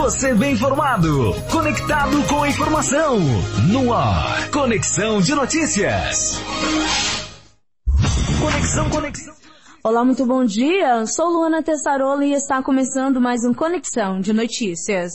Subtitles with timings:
[0.00, 3.18] Você bem informado, conectado com a informação.
[3.70, 6.40] No ar, Conexão de Notícias.
[8.40, 9.34] Conexão, conexão.
[9.84, 11.04] Olá, muito bom dia.
[11.04, 15.12] Sou Luana Tessarola e está começando mais um Conexão de Notícias.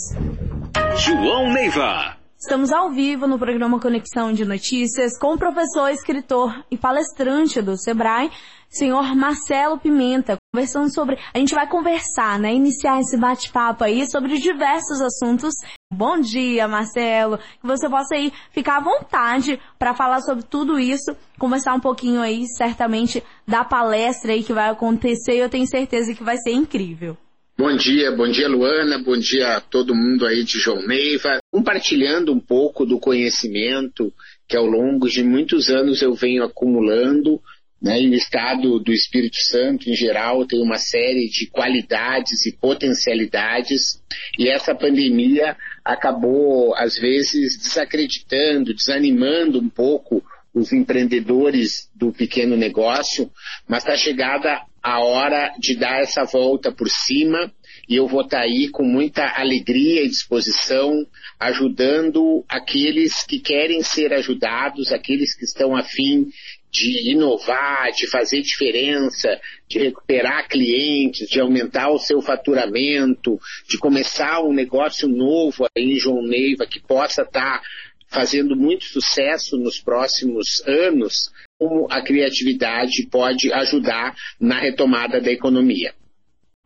[0.98, 2.16] João Neiva.
[2.46, 7.76] Estamos ao vivo no programa Conexão de Notícias com o professor, escritor e palestrante do
[7.76, 8.30] Sebrae,
[8.70, 11.18] senhor Marcelo Pimenta, conversando sobre.
[11.34, 12.54] A gente vai conversar, né?
[12.54, 15.56] Iniciar esse bate-papo aí sobre diversos assuntos.
[15.92, 17.40] Bom dia, Marcelo.
[17.40, 22.22] Que você possa aí ficar à vontade para falar sobre tudo isso, conversar um pouquinho
[22.22, 25.34] aí, certamente, da palestra aí que vai acontecer.
[25.34, 27.18] Eu tenho certeza que vai ser incrível.
[27.58, 31.40] Bom dia, bom dia Luana, bom dia a todo mundo aí de João Neiva.
[31.50, 34.14] Compartilhando um pouco do conhecimento
[34.46, 37.42] que ao longo de muitos anos eu venho acumulando,
[37.82, 42.52] né, e o estado do Espírito Santo em geral tem uma série de qualidades e
[42.58, 44.02] potencialidades,
[44.38, 50.22] e essa pandemia acabou às vezes desacreditando, desanimando um pouco
[50.54, 53.32] os empreendedores do pequeno negócio,
[53.66, 57.52] mas está chegada a hora de dar essa volta por cima
[57.90, 61.08] e eu vou estar aí com muita alegria e disposição,
[61.40, 66.28] ajudando aqueles que querem ser ajudados, aqueles que estão afim
[66.72, 74.44] de inovar, de fazer diferença, de recuperar clientes, de aumentar o seu faturamento, de começar
[74.44, 77.60] um negócio novo aí em João Neiva que possa estar
[78.08, 85.94] fazendo muito sucesso nos próximos anos, como a criatividade pode ajudar na retomada da economia.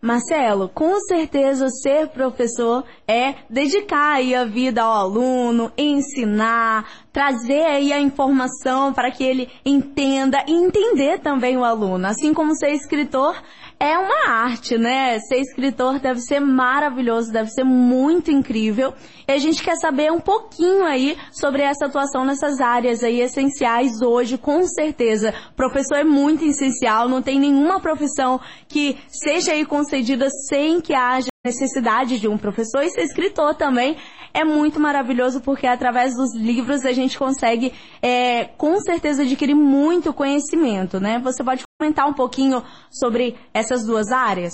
[0.01, 7.91] Marcelo, com certeza ser professor é dedicar aí a vida ao aluno, ensinar, trazer aí
[7.91, 12.07] a informação para que ele entenda e entender também o aluno.
[12.07, 13.35] Assim como ser escritor
[13.79, 15.17] é uma arte, né?
[15.19, 18.93] Ser escritor deve ser maravilhoso, deve ser muito incrível.
[19.25, 24.01] E a gente quer saber um pouquinho aí sobre essa atuação nessas áreas aí essenciais
[24.01, 25.33] hoje, com certeza.
[25.55, 31.29] Professor é muito essencial, não tem nenhuma profissão que seja aí concedida sem que haja
[31.45, 33.95] necessidade de um professor e ser escritor também
[34.33, 40.13] é muito maravilhoso porque através dos livros a gente consegue é, com certeza adquirir muito
[40.13, 41.17] conhecimento, né?
[41.19, 44.51] Você pode comentar um pouquinho sobre essas duas áreas?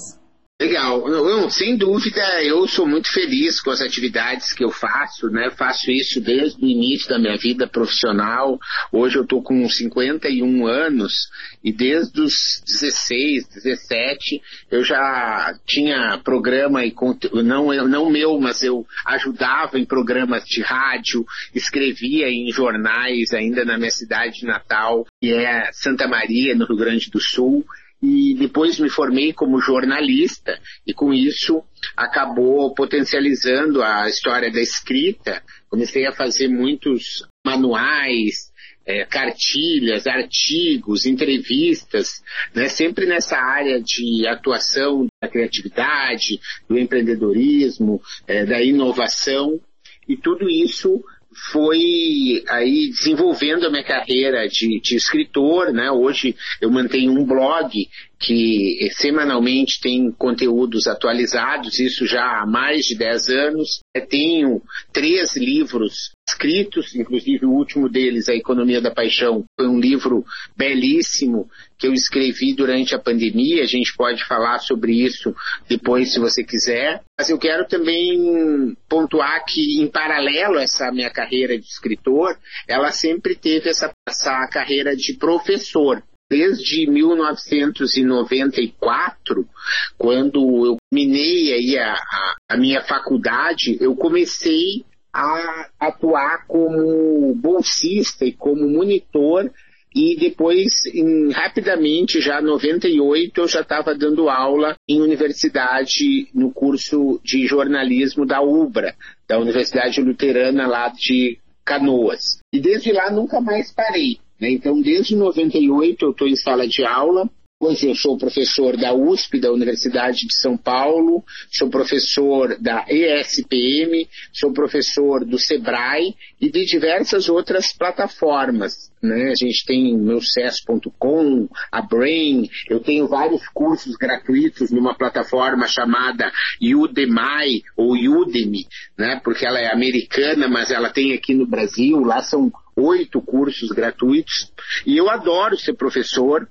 [0.58, 1.04] Legal,
[1.50, 5.52] sem dúvida, eu sou muito feliz com as atividades que eu faço, né?
[5.52, 8.58] Faço isso desde o início da minha vida profissional.
[8.90, 11.28] Hoje eu estou com 51 anos
[11.62, 16.96] e desde os 16, 17 eu já tinha programa e
[17.44, 23.78] não não meu, mas eu ajudava em programas de rádio, escrevia em jornais ainda na
[23.78, 27.66] minha cidade natal, que é Santa Maria, no Rio Grande do Sul
[28.06, 31.64] e depois me formei como jornalista e com isso
[31.98, 35.42] acabou potencializando a história da escrita.
[35.68, 38.52] Comecei a fazer muitos manuais,
[38.86, 42.22] é, cartilhas, artigos, entrevistas,
[42.54, 46.40] né, sempre nessa área de atuação da criatividade,
[46.70, 49.60] do empreendedorismo, é, da inovação
[50.08, 51.04] e tudo isso
[51.52, 55.92] foi aí desenvolvendo a minha carreira de, de, escritor, né?
[55.92, 57.88] Hoje eu mantenho um blog
[58.18, 63.80] que semanalmente tem conteúdos atualizados, isso já há mais de 10 anos.
[63.94, 64.62] Eu tenho
[64.94, 70.26] três livros escritos, inclusive o último deles, A Economia da Paixão, foi um livro
[70.58, 71.48] belíssimo
[71.78, 75.36] que eu escrevi durante a pandemia, a gente pode falar sobre isso
[75.70, 77.04] depois se você quiser.
[77.18, 82.92] Mas eu quero também pontuar que, em paralelo a essa minha carreira de escritor, ela
[82.92, 86.04] sempre teve essa, essa carreira de professor.
[86.28, 89.48] Desde 1994,
[89.96, 94.84] quando eu minei aí a, a, a minha faculdade, eu comecei
[95.16, 99.50] a atuar como bolsista e como monitor
[99.96, 106.52] e depois, em, rapidamente, já em 98, eu já estava dando aula em universidade no
[106.52, 108.94] curso de jornalismo da UBRA,
[109.26, 112.40] da Universidade Luterana lá de Canoas.
[112.52, 114.20] E desde lá nunca mais parei.
[114.38, 114.52] Né?
[114.52, 117.30] Então, desde 98 eu estou em sala de aula,
[117.66, 124.08] Hoje eu sou professor da USP, da Universidade de São Paulo, sou professor da ESPM,
[124.32, 128.92] sou professor do SEBRAE e de diversas outras plataformas.
[129.02, 129.32] Né?
[129.32, 136.32] A gente tem meu CES.com, a Brain, eu tenho vários cursos gratuitos numa plataforma chamada
[136.62, 139.20] Udemy ou Udemy, né?
[139.24, 144.52] porque ela é americana, mas ela tem aqui no Brasil, lá são oito cursos gratuitos.
[144.86, 146.48] E eu adoro ser professor,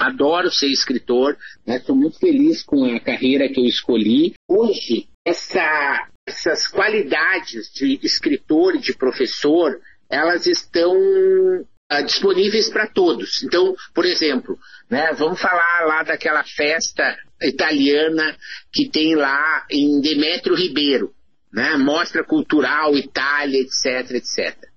[0.00, 1.36] adoro ser escritor,
[1.66, 2.02] estou né?
[2.02, 4.34] muito feliz com a carreira que eu escolhi.
[4.48, 13.42] Hoje, essa, essas qualidades de escritor e de professor, elas estão uh, disponíveis para todos.
[13.42, 14.58] Então, por exemplo,
[14.88, 18.36] né, vamos falar lá daquela festa italiana
[18.72, 21.12] que tem lá em Demétrio Ribeiro,
[21.52, 24.69] né, mostra cultural, Itália, etc, etc.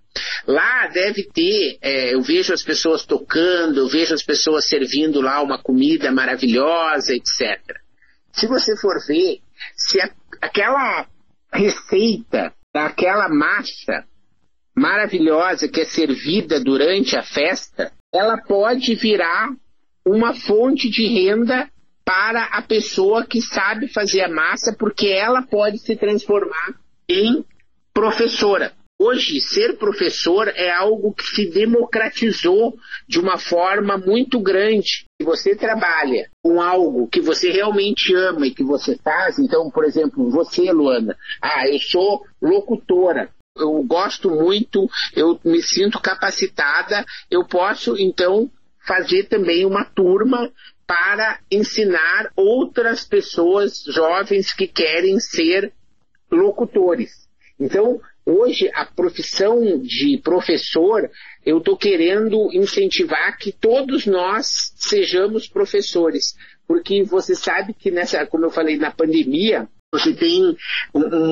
[0.48, 5.42] Lá deve ter, é, eu vejo as pessoas tocando, eu vejo as pessoas servindo lá
[5.42, 7.60] uma comida maravilhosa, etc.
[8.32, 9.40] Se você for ver,
[9.76, 10.10] se a,
[10.42, 11.08] aquela
[11.52, 14.04] receita daquela massa
[14.76, 19.50] maravilhosa que é servida durante a festa, ela pode virar
[20.06, 21.70] uma fonte de renda
[22.04, 26.76] para a pessoa que sabe fazer a massa, porque ela pode se transformar
[27.08, 27.46] em
[27.94, 28.74] professora.
[29.06, 32.74] Hoje, ser professor é algo que se democratizou
[33.06, 35.06] de uma forma muito grande.
[35.20, 39.84] Se você trabalha com algo que você realmente ama e que você faz, então, por
[39.84, 43.30] exemplo, você, Luana, ah, eu sou locutora.
[43.58, 48.50] Eu gosto muito, eu me sinto capacitada, eu posso então
[48.88, 50.50] fazer também uma turma
[50.88, 55.74] para ensinar outras pessoas jovens que querem ser
[56.32, 57.28] locutores.
[57.60, 61.10] Então, Hoje, a profissão de professor,
[61.46, 66.34] eu estou querendo incentivar que todos nós sejamos professores.
[66.66, 70.58] Porque você sabe que nessa, como eu falei, na pandemia, você tem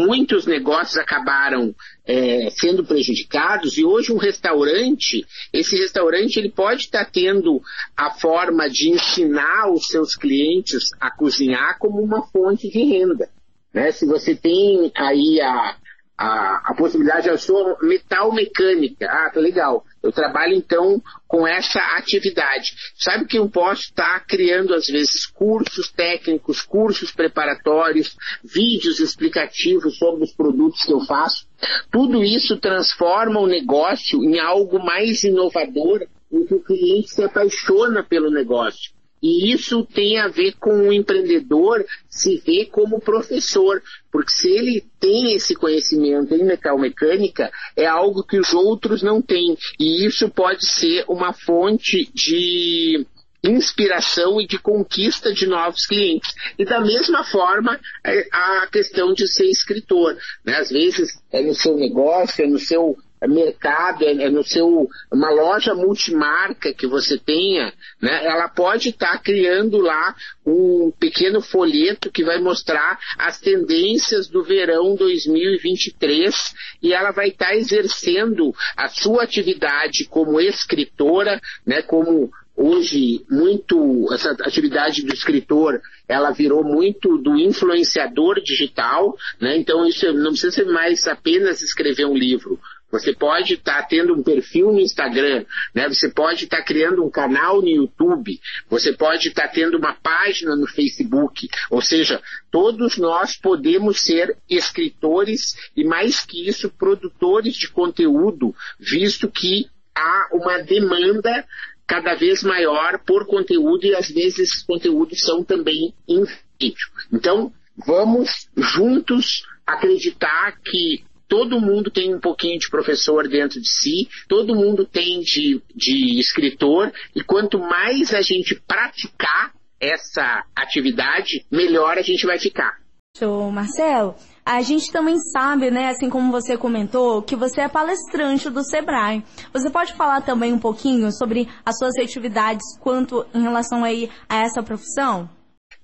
[0.05, 1.73] muitos negócios acabaram
[2.05, 7.59] é, sendo prejudicados e hoje um restaurante, esse restaurante ele pode estar tá tendo
[7.97, 13.29] a forma de ensinar os seus clientes a cozinhar como uma fonte de renda.
[13.73, 13.91] Né?
[13.91, 15.75] Se você tem aí a,
[16.17, 19.07] a, a possibilidade, eu sou metal mecânica.
[19.09, 19.83] Ah, tá legal.
[20.03, 22.73] Eu trabalho então com essa atividade.
[22.95, 30.23] Sabe que eu posso estar criando às vezes cursos técnicos, cursos preparatórios, vídeos explicativos sobre
[30.23, 31.47] os produtos que eu faço.
[31.91, 38.03] Tudo isso transforma o negócio em algo mais inovador, em que o cliente se apaixona
[38.03, 38.91] pelo negócio.
[39.21, 43.81] E isso tem a ver com o empreendedor se ver como professor,
[44.11, 49.55] porque se ele tem esse conhecimento em metalmecânica, é algo que os outros não têm.
[49.79, 53.05] E isso pode ser uma fonte de
[53.43, 56.33] inspiração e de conquista de novos clientes.
[56.57, 60.15] E da mesma forma, é, a questão de ser escritor.
[60.45, 60.57] Né?
[60.57, 62.97] Às vezes é no seu negócio, é no seu
[63.27, 69.13] mercado, é, é, no seu uma loja multimarca que você tenha, né, ela pode estar
[69.13, 70.15] tá criando lá
[70.45, 77.47] um pequeno folheto que vai mostrar as tendências do verão 2023 e ela vai estar
[77.47, 85.81] tá exercendo a sua atividade como escritora, né, como hoje muito essa atividade do escritor
[86.07, 89.57] ela virou muito do influenciador digital, né?
[89.57, 92.59] Então isso não precisa ser mais apenas escrever um livro.
[92.91, 95.87] Você pode estar tá tendo um perfil no Instagram, né?
[95.87, 99.93] Você pode estar tá criando um canal no YouTube, você pode estar tá tendo uma
[99.93, 102.21] página no Facebook, ou seja,
[102.51, 110.29] todos nós podemos ser escritores e mais que isso, produtores de conteúdo, visto que há
[110.33, 111.45] uma demanda
[111.87, 116.23] cada vez maior por conteúdo e às vezes esses conteúdos são também em
[116.59, 116.87] vídeo.
[117.11, 117.51] Então,
[117.85, 124.53] vamos juntos acreditar que todo mundo tem um pouquinho de professor dentro de si, todo
[124.53, 132.01] mundo tem de, de escritor, e quanto mais a gente praticar essa atividade, melhor a
[132.01, 132.81] gente vai ficar.
[133.17, 134.13] Show, Marcelo.
[134.45, 139.23] A gente também sabe, né, assim como você comentou, que você é palestrante do Sebrae.
[139.53, 144.41] Você pode falar também um pouquinho sobre as suas atividades quanto em relação aí a
[144.41, 145.29] essa profissão?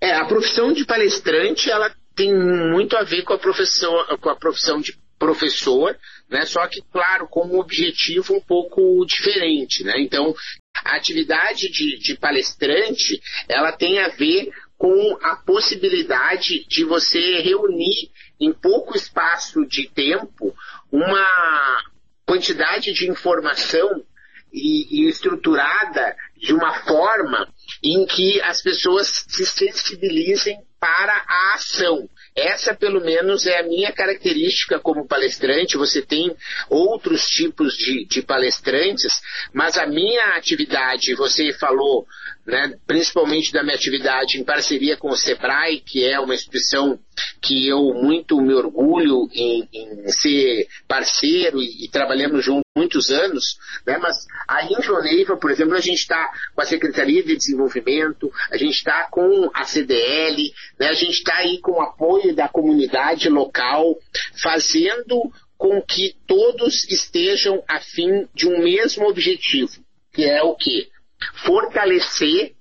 [0.02, 4.36] É, a profissão de palestrante, ela tem muito a ver com a profissão, com a
[4.36, 5.98] profissão de professor,
[6.30, 6.46] né?
[6.46, 9.94] Só que, claro, com um objetivo um pouco diferente, né?
[9.98, 10.34] Então,
[10.86, 18.12] a atividade de, de palestrante, ela tem a ver com a possibilidade de você reunir
[18.40, 20.54] em pouco espaço de tempo
[20.92, 21.84] uma
[22.26, 24.04] quantidade de informação
[24.54, 27.52] e, e estruturada de uma forma
[27.84, 32.08] em que as pessoas se sensibilizem para a ação.
[32.38, 35.76] Essa, pelo menos, é a minha característica como palestrante.
[35.76, 36.36] Você tem
[36.70, 39.12] outros tipos de, de palestrantes,
[39.52, 42.06] mas a minha atividade, você falou,
[42.48, 46.98] né, principalmente da minha atividade em parceria com o SEBRAE, que é uma instituição
[47.42, 53.58] que eu muito me orgulho em, em ser parceiro e, e trabalhamos juntos muitos anos,
[53.86, 53.98] né?
[53.98, 54.16] mas
[54.48, 58.76] aí em Joneiva, por exemplo, a gente está com a Secretaria de Desenvolvimento, a gente
[58.76, 60.88] está com a CDL, né?
[60.88, 63.98] a gente está aí com o apoio da comunidade local,
[64.42, 69.74] fazendo com que todos estejam a fim de um mesmo objetivo,
[70.14, 70.88] que é o quê?
[71.46, 72.54] Fortalecer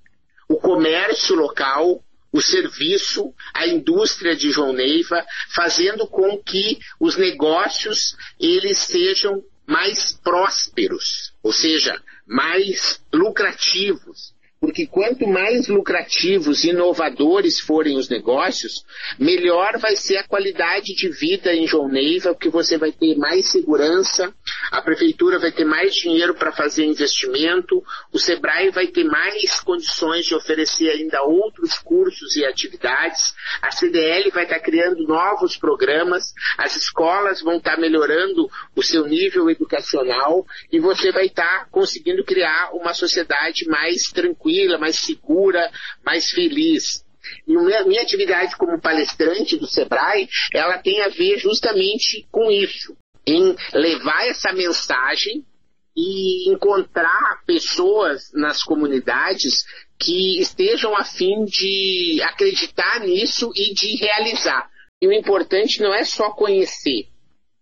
[0.49, 8.17] o comércio local, o serviço, a indústria de João Neiva, fazendo com que os negócios
[8.39, 14.36] eles sejam mais prósperos, ou seja, mais lucrativos.
[14.59, 18.87] Porque quanto mais lucrativos e inovadores forem os negócios,
[19.19, 23.51] melhor vai ser a qualidade de vida em João Neiva, porque você vai ter mais
[23.51, 24.33] segurança,
[24.71, 30.25] a prefeitura vai ter mais dinheiro para fazer investimento, o Sebrae vai ter mais condições
[30.25, 36.33] de oferecer ainda outros cursos e atividades, a CDL vai estar tá criando novos programas,
[36.57, 41.69] as escolas vão estar tá melhorando o seu nível educacional e você vai estar tá
[41.71, 45.71] conseguindo criar uma sociedade mais tranquila tranquila, mais segura,
[46.05, 47.05] mais feliz.
[47.47, 52.97] E minha, minha atividade como palestrante do Sebrae, ela tem a ver justamente com isso,
[53.27, 55.45] em levar essa mensagem
[55.97, 59.65] e encontrar pessoas nas comunidades
[59.99, 64.71] que estejam a fim de acreditar nisso e de realizar.
[65.01, 67.09] E o importante não é só conhecer.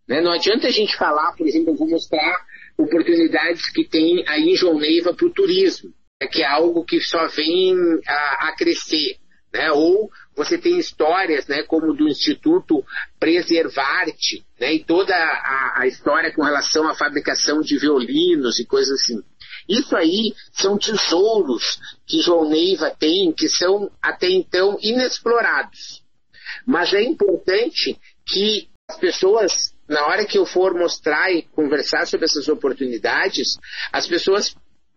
[0.07, 0.21] Né?
[0.21, 2.45] Não adianta a gente falar, por exemplo, eu vou mostrar
[2.76, 5.95] oportunidades que tem aí em João Neiva para o turismo.
[6.21, 7.75] É que é algo que só vem
[8.06, 9.18] a, a crescer.
[9.52, 9.71] Né?
[9.71, 12.85] Ou você tem histórias, né, como do Instituto
[13.21, 19.00] Preservarte, né, e toda a, a, história com relação à fabricação de violinos e coisas
[19.00, 19.23] assim.
[19.68, 26.02] Isso aí são tesouros que João Neiva tem, que são até então inexplorados.
[26.66, 32.26] Mas é importante que as pessoas, na hora que eu for mostrar e conversar sobre
[32.26, 33.56] essas oportunidades,
[33.92, 34.54] as pessoas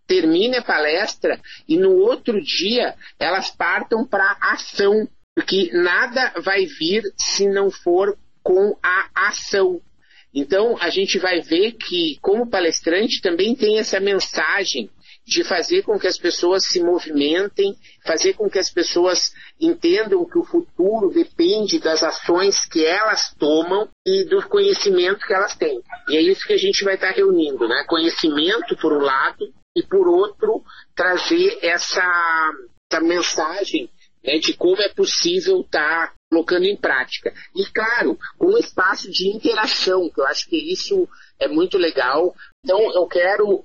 [0.07, 7.03] termine a palestra e no outro dia elas partam para ação, porque nada vai vir
[7.17, 9.81] se não for com a ação.
[10.33, 14.89] Então a gente vai ver que, como palestrante, também tem essa mensagem
[15.25, 20.37] de fazer com que as pessoas se movimentem, fazer com que as pessoas entendam que
[20.37, 25.81] o futuro depende das ações que elas tomam e do conhecimento que elas têm.
[26.07, 27.83] E é isso que a gente vai estar reunindo, né?
[27.87, 30.63] Conhecimento por um lado e, por outro,
[30.95, 32.01] trazer essa,
[32.91, 33.87] essa mensagem
[34.23, 37.31] né, de como é possível estar tá colocando em prática.
[37.55, 41.07] E, claro, um espaço de interação, que eu acho que isso
[41.39, 42.33] é muito legal.
[42.63, 43.63] Então, eu quero,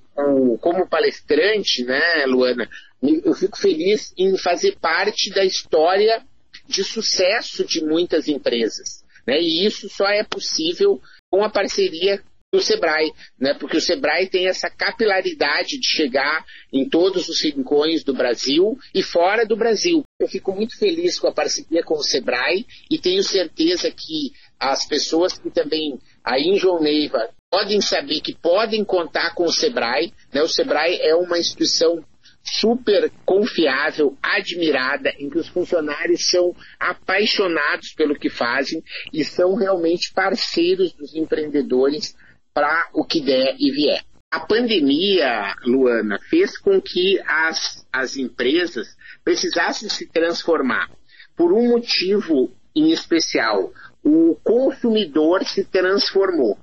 [0.60, 2.68] como palestrante, né, Luana,
[3.02, 6.22] eu fico feliz em fazer parte da história
[6.68, 9.02] de sucesso de muitas empresas.
[9.26, 9.40] Né?
[9.40, 11.00] E isso só é possível
[11.30, 12.22] com a parceria
[12.54, 13.54] o Sebrae, né?
[13.54, 19.02] Porque o Sebrae tem essa capilaridade de chegar em todos os rincões do Brasil e
[19.02, 20.02] fora do Brasil.
[20.20, 24.86] Eu fico muito feliz com a parceria com o Sebrae e tenho certeza que as
[24.86, 30.12] pessoas que também aí em João Neiva podem saber que podem contar com o Sebrae.
[30.30, 30.42] Né?
[30.42, 32.04] O Sebrae é uma instituição
[32.44, 38.82] super confiável, admirada, em que os funcionários são apaixonados pelo que fazem
[39.12, 42.14] e são realmente parceiros dos empreendedores
[42.54, 44.02] para o que der e vier.
[44.30, 50.90] A pandemia, Luana, fez com que as, as empresas precisassem se transformar
[51.36, 53.72] por um motivo em especial.
[54.02, 56.58] O consumidor se transformou.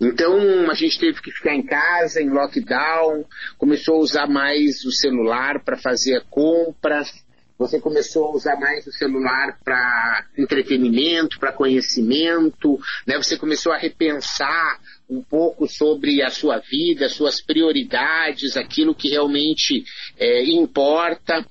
[0.00, 3.24] Então a gente teve que ficar em casa, em lockdown,
[3.58, 7.12] começou a usar mais o celular para fazer compras,
[7.60, 13.18] você começou a usar mais o celular para entretenimento, para conhecimento, né?
[13.18, 19.84] Você começou a repensar um pouco sobre a sua vida, suas prioridades, aquilo que realmente
[20.16, 21.46] é, importa.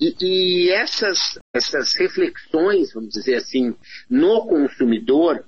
[0.00, 3.72] E, e essas, essas reflexões, vamos dizer assim,
[4.10, 5.44] no consumidor,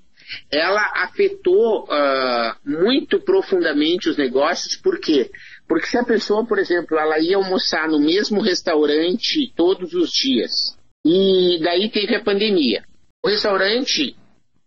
[0.51, 5.31] ela afetou uh, muito profundamente os negócios, por quê?
[5.67, 10.77] Porque se a pessoa, por exemplo, ela ia almoçar no mesmo restaurante todos os dias,
[11.05, 12.85] e daí teve a pandemia,
[13.23, 14.17] o restaurante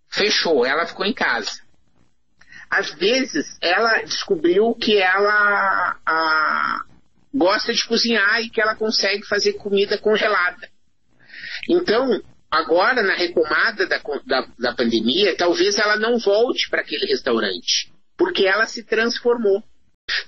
[0.09, 1.61] fechou, ela ficou em casa.
[2.69, 6.83] Às vezes, ela descobriu que ela a,
[7.33, 10.67] gosta de cozinhar e que ela consegue fazer comida congelada.
[11.69, 17.91] Então, agora na retomada da, da, da pandemia, talvez ela não volte para aquele restaurante,
[18.17, 19.63] porque ela se transformou.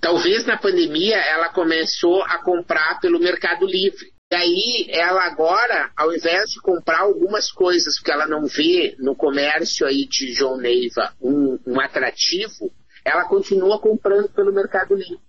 [0.01, 4.11] Talvez na pandemia ela começou a comprar pelo Mercado Livre.
[4.31, 9.87] Daí ela agora, ao invés de comprar algumas coisas que ela não vê no comércio
[9.87, 12.71] aí de João Neiva um, um atrativo,
[13.03, 15.19] ela continua comprando pelo Mercado Livre.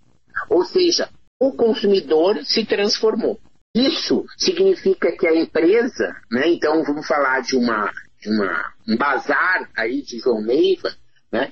[0.49, 3.39] Ou seja, o consumidor se transformou.
[3.73, 7.91] Isso significa que a empresa, né, então vamos falar de uma,
[8.21, 10.93] de uma um bazar aí de João Neiva,
[11.31, 11.49] né,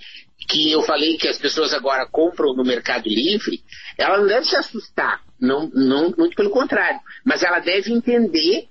[0.50, 3.62] que eu falei que as pessoas agora compram no Mercado Livre,
[3.96, 8.68] ela não deve se assustar, não, não, muito pelo contrário, mas ela deve entender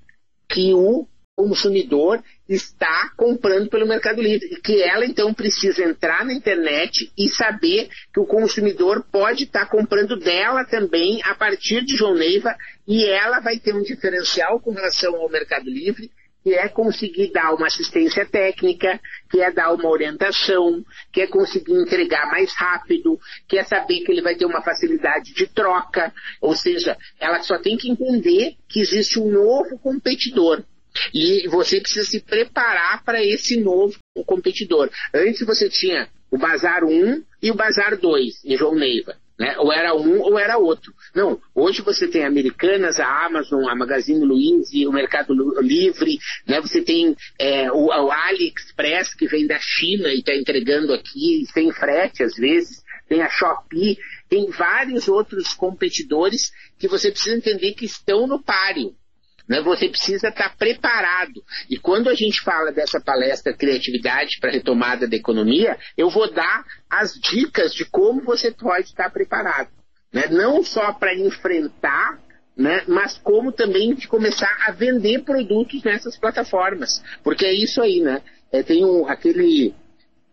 [0.48, 1.06] que o
[1.36, 4.60] consumidor está comprando pelo Mercado Livre.
[4.60, 10.18] Que ela então precisa entrar na internet e saber que o consumidor pode estar comprando
[10.18, 12.56] dela também a partir de João Neiva
[12.88, 16.10] e ela vai ter um diferencial com relação ao Mercado Livre
[16.48, 18.98] que é conseguir dar uma assistência técnica,
[19.30, 24.10] que é dar uma orientação, que é conseguir entregar mais rápido, que é saber que
[24.10, 28.80] ele vai ter uma facilidade de troca, ou seja, ela só tem que entender que
[28.80, 30.64] existe um novo competidor.
[31.12, 34.88] E você precisa se preparar para esse novo competidor.
[35.14, 39.16] Antes você tinha o Bazar 1 e o Bazar 2 em João Neiva.
[39.38, 39.56] Né?
[39.58, 40.92] Ou era um ou era outro.
[41.14, 46.60] Não, hoje você tem Americanas, a Amazon, a Magazine Luiza, o Mercado Livre, né?
[46.60, 51.70] você tem é, o, o AliExpress que vem da China e está entregando aqui, sem
[51.72, 53.96] frete às vezes, tem a Shopee,
[54.28, 58.94] tem vários outros competidores que você precisa entender que estão no páreo.
[59.48, 59.60] Né?
[59.62, 61.42] Você precisa estar preparado.
[61.70, 66.64] E quando a gente fala dessa palestra Criatividade para Retomada da Economia, eu vou dar
[66.90, 69.70] as dicas de como você pode estar preparado.
[70.12, 70.26] Né?
[70.28, 72.20] Não só para enfrentar,
[72.56, 72.82] né?
[72.86, 77.02] mas como também de começar a vender produtos nessas plataformas.
[77.22, 78.22] Porque é isso aí, né?
[78.50, 79.74] É, tem um, aquele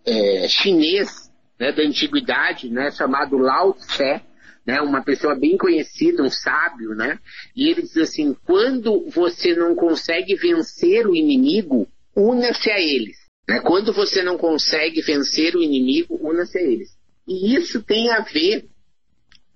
[0.06, 4.22] é, chinês né, da antiguidade né, chamado Lao Tse,
[4.66, 7.20] né, uma pessoa bem conhecida, um sábio, né?
[7.56, 13.18] E ele diz assim: quando você não consegue vencer o inimigo, una-se a eles.
[13.48, 13.60] Né?
[13.60, 16.90] Quando você não consegue vencer o inimigo, una-se a eles.
[17.28, 18.66] E isso tem a ver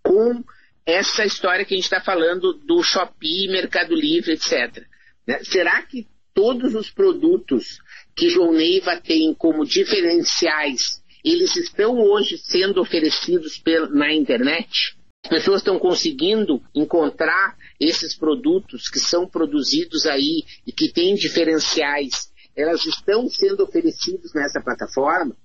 [0.03, 0.43] com
[0.85, 4.83] essa história que a gente está falando do Shopee, Mercado Livre, etc.
[5.27, 5.39] Né?
[5.43, 7.79] Será que todos os produtos
[8.15, 14.98] que João Neiva tem como diferenciais, eles estão hoje sendo oferecidos na internet?
[15.23, 22.31] As pessoas estão conseguindo encontrar esses produtos que são produzidos aí e que têm diferenciais.
[22.55, 25.35] Elas estão sendo oferecidos nessa plataforma?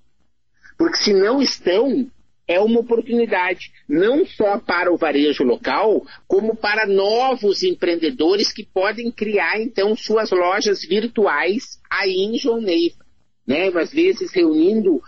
[0.78, 2.10] Porque se não estão,
[2.46, 9.10] é uma oportunidade, não só para o varejo local, como para novos empreendedores que podem
[9.10, 13.04] criar, então, suas lojas virtuais aí em João Neiva.
[13.46, 13.68] Né?
[13.68, 15.02] Às vezes reunindo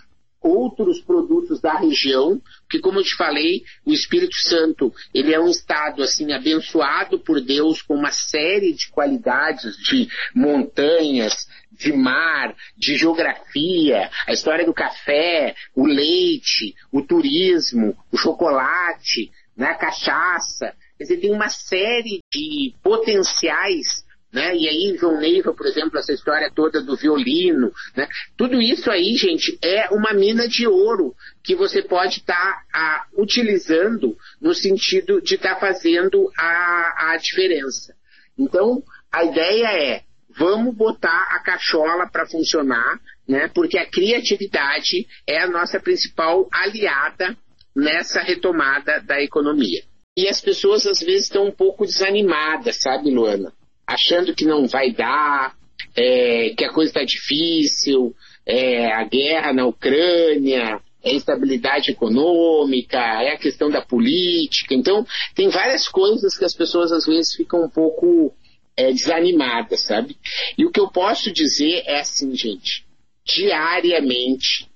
[0.46, 5.48] outros produtos da região, que como eu te falei, o Espírito Santo, ele é um
[5.48, 12.96] estado assim abençoado por Deus com uma série de qualidades de montanhas, de mar, de
[12.96, 20.74] geografia, a história do café, o leite, o turismo, o chocolate, né, a cachaça.
[20.96, 24.54] Quer dizer, tem uma série de potenciais né?
[24.56, 28.08] E aí, João Neiva, por exemplo, essa história toda do violino, né?
[28.36, 34.16] Tudo isso aí, gente, é uma mina de ouro que você pode estar tá, utilizando
[34.40, 37.94] no sentido de estar tá fazendo a, a diferença.
[38.38, 40.02] Então, a ideia é,
[40.36, 43.48] vamos botar a cachola para funcionar, né?
[43.48, 47.36] Porque a criatividade é a nossa principal aliada
[47.74, 49.82] nessa retomada da economia.
[50.16, 53.52] E as pessoas às vezes estão um pouco desanimadas, sabe, Luana?
[53.86, 55.54] Achando que não vai dar,
[55.94, 63.32] é, que a coisa está difícil, é, a guerra na Ucrânia, a instabilidade econômica, é
[63.32, 64.74] a questão da política.
[64.74, 68.34] Então, tem várias coisas que as pessoas às vezes ficam um pouco
[68.76, 70.16] é, desanimadas, sabe?
[70.58, 72.84] E o que eu posso dizer é assim, gente,
[73.24, 74.68] diariamente,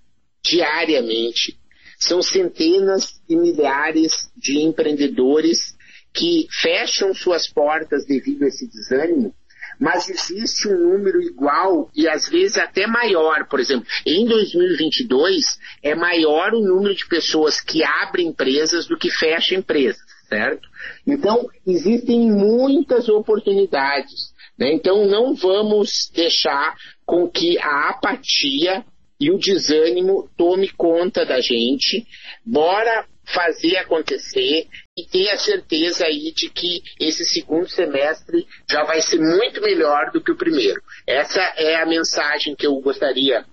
[0.43, 1.59] diariamente,
[1.99, 5.77] são centenas e milhares de empreendedores
[6.13, 9.35] que fecham suas portas devido a esse desânimo,
[9.81, 13.47] mas existe um número igual e às vezes até maior.
[13.49, 15.43] Por exemplo, em 2022
[15.83, 20.69] é maior o número de pessoas que abrem empresas do que fecham empresas, certo?
[21.07, 24.35] Então, existem muitas oportunidades.
[24.59, 24.75] Né?
[24.75, 28.85] Então, não vamos deixar com que a apatia
[29.19, 32.07] e o desânimo tome conta da gente.
[32.45, 34.67] Bora fazer acontecer
[34.97, 40.11] e ter a certeza aí de que esse segundo semestre já vai ser muito melhor
[40.13, 40.83] do que o primeiro.
[41.07, 43.45] Essa é a mensagem que eu gostaria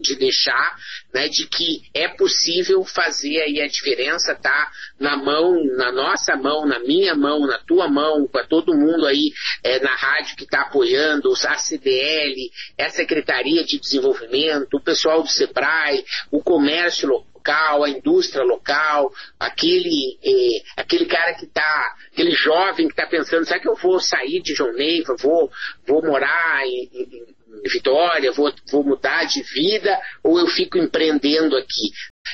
[0.00, 0.76] de deixar,
[1.12, 6.66] né, de que é possível fazer aí a diferença, tá na mão, na nossa mão,
[6.66, 10.62] na minha mão, na tua mão, para todo mundo aí é, na rádio que está
[10.62, 17.08] apoiando, a CDL, a Secretaria de Desenvolvimento, o pessoal do SEBRAE, o comércio
[17.40, 23.46] local, a indústria local, aquele, eh, aquele cara que está, aquele jovem que está pensando,
[23.46, 25.50] será que eu vou sair de João Neiva, vou,
[25.86, 31.90] vou morar em, em Vitória, vou, vou mudar de vida ou eu fico empreendendo aqui?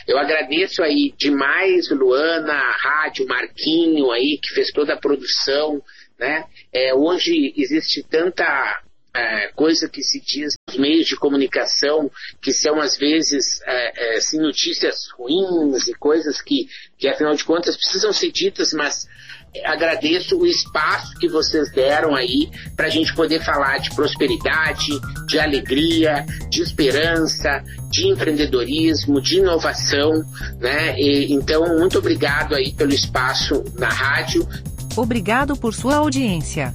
[0.07, 5.83] Eu agradeço aí demais, Luana, a Rádio, Marquinho aí, que fez toda a produção,
[6.19, 6.45] né?
[6.73, 8.83] É, hoje existe tanta
[9.17, 14.17] é, coisa que se diz nos meios de comunicação, que são às vezes é, é,
[14.19, 19.07] assim, notícias ruins e coisas que, que afinal de contas precisam ser ditas, mas
[19.65, 24.89] agradeço o espaço que vocês deram aí para a gente poder falar de prosperidade,
[25.27, 30.13] de alegria, de esperança, de empreendedorismo, de inovação,
[30.59, 30.99] né?
[30.99, 34.47] E, então, muito obrigado aí pelo espaço na rádio.
[34.97, 36.75] Obrigado por sua audiência.